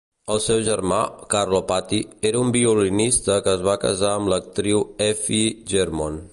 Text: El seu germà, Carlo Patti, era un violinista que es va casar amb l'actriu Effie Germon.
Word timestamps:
El 0.35 0.39
seu 0.43 0.61
germà, 0.67 1.01
Carlo 1.33 1.59
Patti, 1.73 1.99
era 2.31 2.41
un 2.47 2.49
violinista 2.57 3.37
que 3.49 3.55
es 3.59 3.63
va 3.69 3.77
casar 3.87 4.13
amb 4.17 4.35
l'actriu 4.35 4.85
Effie 5.13 5.57
Germon. 5.75 6.23